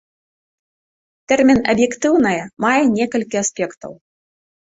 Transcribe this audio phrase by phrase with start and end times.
[1.31, 3.91] Тэрмін аб'ектыўнае мае некалькі аспектаў.